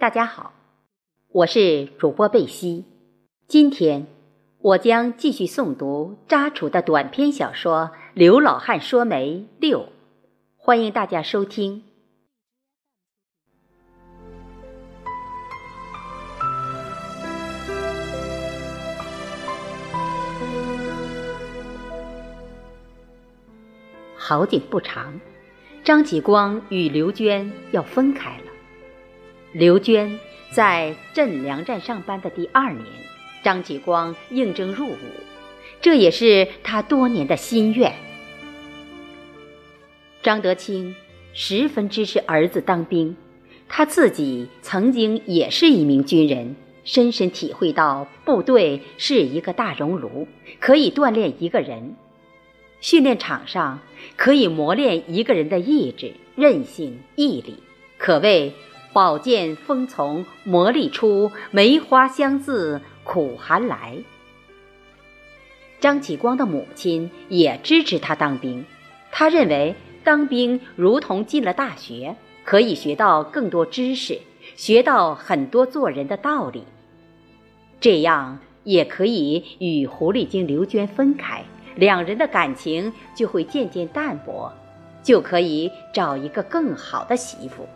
[0.00, 0.54] 大家好，
[1.30, 2.86] 我是主播贝西。
[3.46, 4.06] 今天
[4.62, 9.80] 我将继续诵读扎楚的短篇小说《刘老汉说媒六》，
[10.56, 11.82] 欢迎大家收听。
[24.16, 25.20] 好景不长，
[25.84, 28.49] 张启光与刘娟要分开了。
[29.52, 30.20] 刘娟
[30.52, 32.86] 在镇粮站上班的第二年，
[33.42, 34.96] 张启光应征入伍，
[35.80, 37.92] 这也是他多年的心愿。
[40.22, 40.94] 张德清
[41.32, 43.16] 十分支持儿子当兵，
[43.68, 50.28] 他自己曾经也是一名军人，深深体会到部队是一个大熔炉，
[50.60, 51.96] 可以锻炼一个人；
[52.80, 53.80] 训练场上
[54.14, 57.56] 可以磨练一个人的意志、韧性、毅力，
[57.98, 58.52] 可谓。
[58.92, 63.98] 宝剑锋从磨砺出，梅花香自苦寒来。
[65.78, 68.64] 张启光的母亲也支持他当兵，
[69.12, 74.20] 他认为当兵如同进了大学，可以学到更多知识，
[74.56, 76.64] 学到很多做人的道理。
[77.80, 81.44] 这样也可以与狐狸精刘娟分开，
[81.76, 84.52] 两人的感情就会渐渐淡薄，
[85.02, 87.66] 就可以找一个更好的媳妇。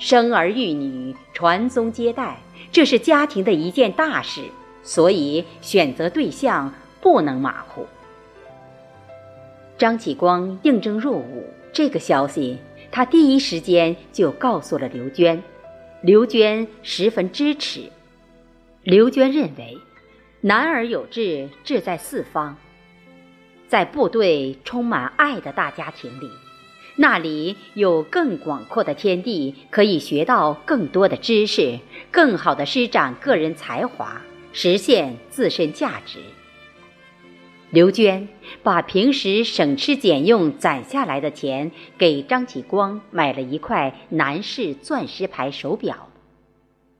[0.00, 2.38] 生儿育女、传宗接代，
[2.72, 4.40] 这是家庭的一件大事，
[4.82, 7.86] 所以选择对象不能马虎。
[9.76, 12.58] 张启光应征入伍这个消息，
[12.90, 15.42] 他第一时间就告诉了刘娟，
[16.00, 17.82] 刘娟十分支持。
[18.82, 19.76] 刘娟认为，
[20.40, 22.56] 男儿有志，志在四方，
[23.68, 26.30] 在部队充满爱的大家庭里。
[27.00, 31.78] 那里有更广阔的天地，可以学到更多的知识，
[32.10, 34.20] 更好的施展个人才华，
[34.52, 36.18] 实现自身价值。
[37.70, 38.28] 刘娟
[38.62, 46.10] 把平时省吃俭用攒下来的钱给张启光买了一块男士钻石牌手表。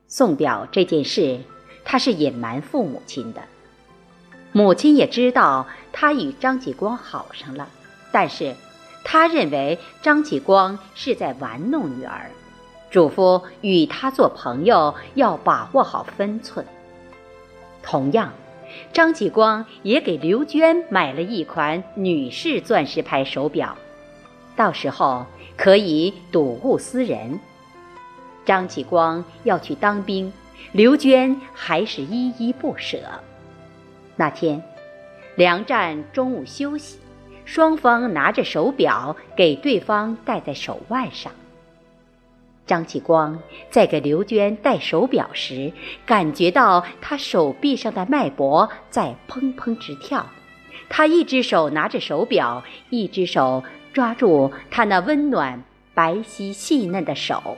[0.07, 1.37] 送表这件事，
[1.85, 3.43] 他是隐瞒父母亲的，
[4.51, 7.69] 母亲也知道他与张启光好上了，
[8.11, 8.55] 但是。
[9.03, 12.31] 他认为张启光是在玩弄女儿，
[12.89, 16.65] 嘱咐与他做朋友要把握好分寸。
[17.83, 18.31] 同样，
[18.93, 23.75] 张启光也给刘娟买了一款女士钻石牌手表，
[24.55, 25.25] 到时候
[25.57, 27.39] 可以睹物思人。
[28.45, 30.31] 张启光要去当兵，
[30.71, 32.99] 刘娟还是依依不舍。
[34.15, 34.63] 那天，
[35.35, 36.99] 梁战中午休息。
[37.53, 41.33] 双方拿着手表给对方戴在手腕上。
[42.65, 43.37] 张启光
[43.69, 45.73] 在给刘娟戴手表时，
[46.05, 50.25] 感觉到她手臂上的脉搏在砰砰直跳。
[50.87, 55.61] 他一只手拿着手表，一只手抓住她那温暖、
[55.93, 57.57] 白皙、细嫩的手。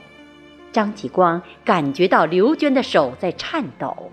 [0.72, 4.10] 张启光感觉到刘娟的手在颤抖。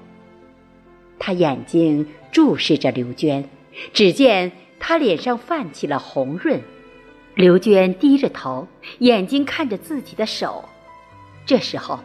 [1.18, 3.50] 他眼睛注视着刘娟，
[3.94, 4.52] 只见。
[4.84, 6.60] 他脸上泛起了红润，
[7.36, 10.68] 刘娟低着头，眼睛看着自己的手。
[11.46, 12.00] 这时候，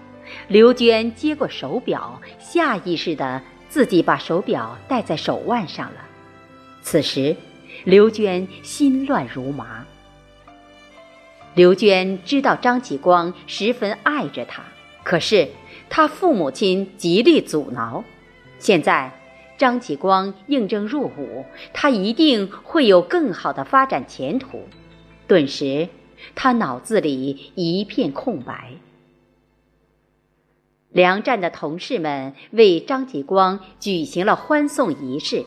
[0.47, 6.05] 刘娟接过手表，下意识的自己把手表戴在手腕上了。
[6.83, 7.35] 此时，
[7.85, 9.85] 刘娟心乱如麻。
[11.55, 14.63] 刘娟知道张启光十分爱着她，
[15.03, 15.49] 可是
[15.89, 18.05] 她父母亲极力阻挠。
[18.59, 19.11] 现在。
[19.59, 24.63] 张启光应征入伍，他一定会有更好的发展前途。
[25.27, 25.89] 顿时，
[26.35, 28.73] 他脑子里一片空白。
[30.91, 35.45] 粮站的同事们为张启光举行了欢送仪式，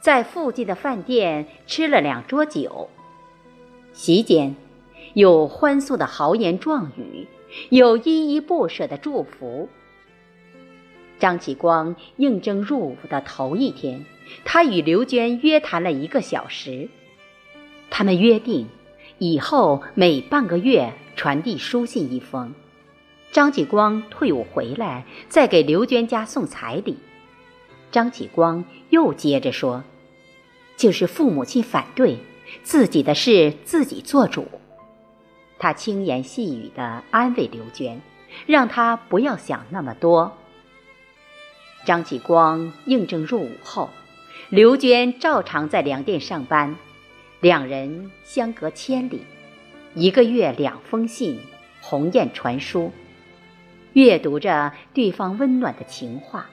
[0.00, 2.88] 在附近的饭店吃了两桌酒。
[3.92, 4.56] 席间，
[5.14, 7.28] 有欢送的豪言壮语，
[7.70, 9.68] 有依依不舍的祝福。
[11.18, 14.04] 张启光应征入伍的头一天，
[14.44, 16.88] 他与刘娟约谈了一个小时。
[17.90, 18.68] 他们约定，
[19.18, 22.52] 以后每半个月传递书信一封。
[23.32, 26.98] 张启光退伍回来，再给刘娟家送彩礼。
[27.90, 29.84] 张启光又接着说
[30.76, 32.18] ：“就是父母亲反对，
[32.62, 34.46] 自己的事自己做主。”
[35.58, 38.00] 他轻言细语地安慰刘娟，
[38.46, 40.36] 让她不要想那么多。
[41.86, 43.88] 张启光应征入伍后，
[44.48, 46.74] 刘娟照常在粮店上班，
[47.40, 49.20] 两人相隔千里，
[49.94, 51.38] 一个月两封信，
[51.80, 52.90] 鸿雁传书。
[53.92, 56.50] 阅读着对方温暖的情话。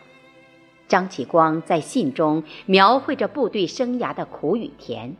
[0.87, 5.15] 张启光在信中描绘着部队生涯的苦与甜，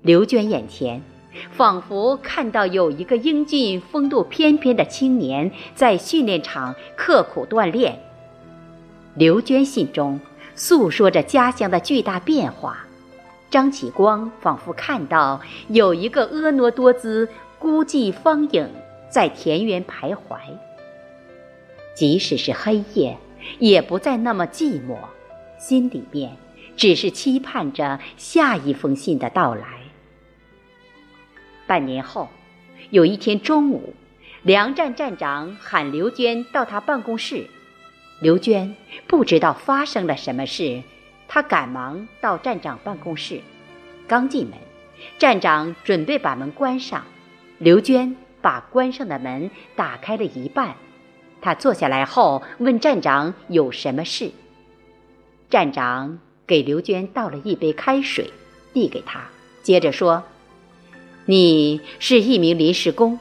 [0.00, 1.02] 刘娟眼前
[1.50, 8.00] 仿佛看到有一个英俊、风度翩翩的青年在训练场刻苦锻炼。
[9.16, 10.20] 刘娟信中
[10.54, 12.86] 诉说着家乡的巨大变化，
[13.50, 17.28] 张启光仿佛看到有一个婀娜多姿、
[17.58, 18.70] 孤寂芳影
[19.10, 20.38] 在田园徘徊。
[21.94, 23.18] 即使是黑夜。
[23.60, 24.96] 也不再那么寂寞，
[25.56, 26.36] 心里面
[26.76, 29.64] 只是期盼着下一封信的到来。
[31.64, 32.28] 半年后，
[32.90, 33.94] 有一天中午，
[34.42, 37.46] 梁站站长喊刘娟到他办公室。
[38.18, 38.74] 刘娟
[39.06, 40.82] 不知道发生了什么事，
[41.28, 43.40] 她赶忙到站长办公室。
[44.08, 44.58] 刚进门，
[45.18, 47.04] 站长准备把门关上，
[47.58, 50.76] 刘娟把关上的门打开了一半。
[51.42, 54.32] 他坐下来后问站长有什么事。
[55.50, 58.32] 站长给刘娟倒了一杯开水，
[58.72, 59.28] 递给她，
[59.62, 60.24] 接着说
[61.26, 63.20] ：“你是一名临时工，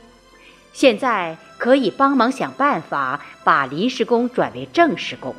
[0.72, 5.34] 现在可以帮忙想办法把临时工转为正式工。”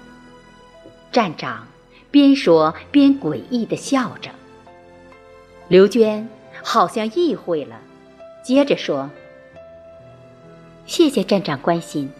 [1.12, 1.68] 站长
[2.10, 4.30] 边说边诡异的笑着。
[5.68, 6.28] 刘娟
[6.64, 7.78] 好像意会了，
[8.42, 9.08] 接着说
[10.84, 12.10] ：“谢谢站长关心。”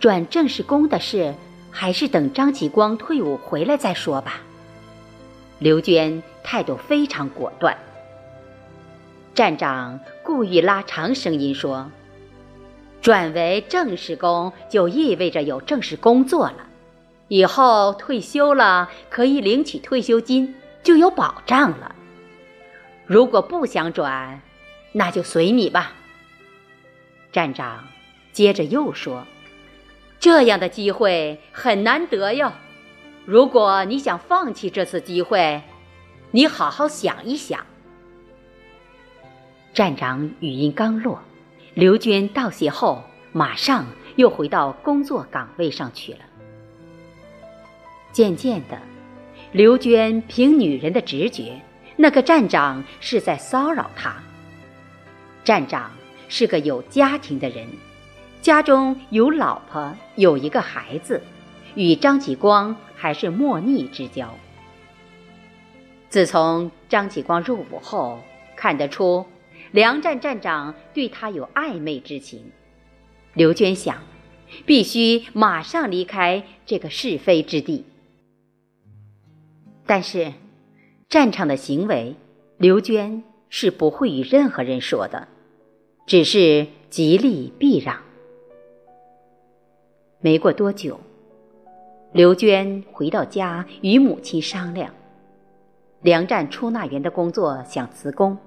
[0.00, 1.32] 转正式工的事，
[1.70, 4.40] 还是等张启光退伍回来再说吧。
[5.60, 7.78] 刘娟态度非常果断。
[9.32, 11.90] 站长故意拉长声音说
[13.04, 16.66] ：“转为正式工就意味着有正式工作了，
[17.28, 21.94] 以后退休了可以领取退休金，就有保障了。
[23.04, 24.40] 如果不想转，
[24.92, 25.92] 那就随你吧。”
[27.30, 27.84] 站长
[28.32, 29.26] 接着又说。
[30.18, 32.54] 这样的机会很难得哟，
[33.26, 35.62] 如果你想放弃这次机会，
[36.30, 37.66] 你好好想一想。
[39.74, 41.20] 站长语音刚落，
[41.74, 43.84] 刘娟道谢后，马上
[44.14, 46.20] 又回到工作岗位上去了。
[48.12, 48.78] 渐渐的，
[49.50, 51.60] 刘娟凭女人的直觉，
[51.96, 54.14] 那个站长是在骚扰她。
[55.42, 55.90] 站长
[56.28, 57.66] 是个有家庭的人。
[58.40, 61.20] 家中有老婆，有一个孩子，
[61.74, 64.32] 与张启光还是莫逆之交。
[66.08, 68.20] 自从张启光入伍后，
[68.54, 69.26] 看得出
[69.74, 72.52] 梁站站长对他有暧昧之情。
[73.32, 74.04] 刘娟想，
[74.64, 77.84] 必须马上离开这个是非之地。
[79.84, 80.32] 但是，
[81.08, 82.14] 战场的行为，
[82.56, 85.26] 刘娟是不会与任何人说的，
[86.06, 88.00] 只是极力避让。
[90.20, 91.00] 没过多久，
[92.12, 94.94] 刘娟回到家与母亲商量，
[96.00, 98.38] 梁站出纳员的工作想辞工。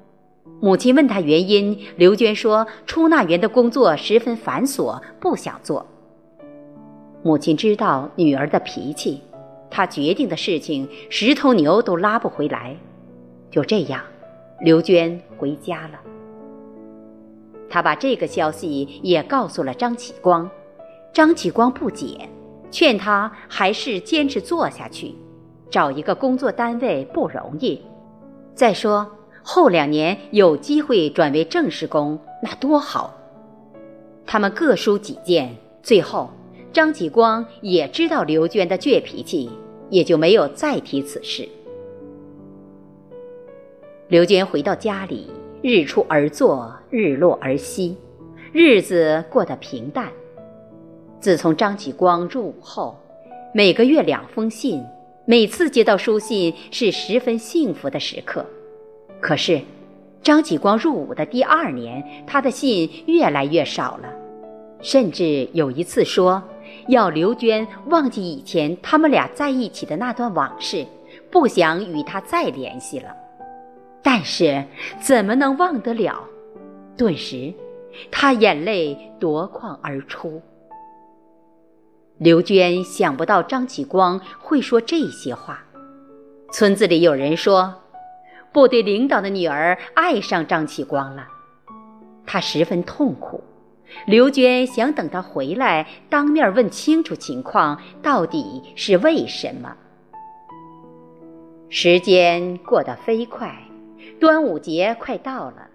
[0.59, 5.85] 母亲问他原因，刘娟说出纳员的工作十分繁琐，不想做。
[7.23, 9.21] 母亲知道女儿的脾气，
[9.69, 12.75] 她决定的事情十头牛都拉不回来。
[13.51, 14.01] 就这样，
[14.61, 15.99] 刘娟回家了。
[17.69, 20.49] 她把这个消息也告诉了张启光。
[21.13, 22.29] 张启光不解，
[22.71, 25.13] 劝他还是坚持做下去，
[25.69, 27.81] 找一个工作单位不容易。
[28.53, 29.09] 再说
[29.49, 33.15] 后两年有机会转为正式工，那多好。
[34.25, 36.29] 他们各抒己见，最后
[36.73, 39.49] 张启光也知道刘娟的倔脾气，
[39.89, 41.47] 也就没有再提此事。
[44.09, 45.27] 刘娟回到家里，
[45.61, 47.95] 日出而作，日落而息，
[48.51, 50.11] 日子过得平淡。
[51.21, 52.99] 自从张启光入伍后，
[53.53, 54.83] 每个月两封信，
[55.23, 58.45] 每次接到书信是十分幸福的时刻。
[59.19, 59.61] 可是，
[60.21, 64.09] 张启光入伍的第二年，他的信越来越少了，
[64.81, 66.41] 甚至有一次说
[66.87, 70.85] 要刘娟忘记以前他们俩在一起的那段往事，
[71.31, 73.15] 不想与他再联系了。
[74.03, 74.63] 但是
[75.01, 76.23] 怎么能忘得了？
[76.95, 77.53] 顿时，
[78.11, 80.41] 他眼泪夺眶而出。
[82.17, 85.63] 刘娟想不到张启光会说这些话。
[86.51, 87.75] 村子里有人说，
[88.51, 91.27] 部队领导的女儿爱上张启光了，
[92.25, 93.43] 她十分痛苦。
[94.05, 99.75] 刘娟想等他回来，当面问清楚情况，到底是为什么。
[101.69, 103.55] 时间过得飞快，
[104.19, 105.67] 端午节快到了，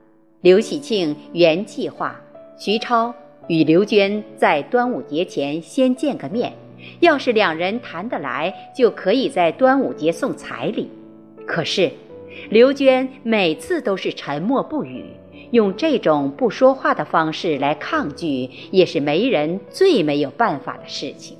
[0.42, 2.20] 刘喜庆原计划，
[2.58, 3.14] 徐超。
[3.48, 6.52] 与刘娟在端午节前先见个面，
[7.00, 10.88] 要是两人谈得来，就可以在端午节送彩礼。
[11.44, 11.90] 可是，
[12.50, 15.06] 刘娟每次都是沉默不语，
[15.50, 21.36] 用这种不说话的方式来抗拒，也是媒人最没有办法的事情。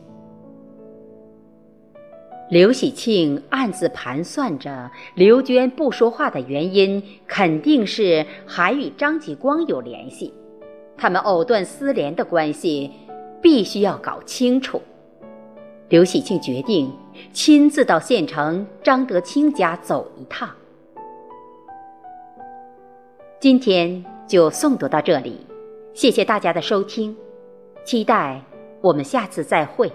[2.51, 10.35] 刘喜庆暗自盘算着，刘娟不说话的原因，肯定是还与张继光有联系。
[10.99, 12.91] 他们藕断丝连的关系，
[13.41, 14.83] 必须要搞清楚。
[15.89, 16.93] 刘喜庆决定
[17.33, 20.49] 亲自到县城张德清家走一趟。
[23.43, 25.37] 今天就诵读到这里，
[25.95, 27.17] 谢谢大家的收听，
[27.85, 28.41] 期待
[28.81, 29.91] 我们下次再会。